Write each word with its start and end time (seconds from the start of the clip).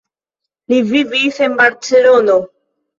Li 0.73 0.79
vivis 0.95 1.39
en 1.49 1.57
Barcelono. 1.63 2.43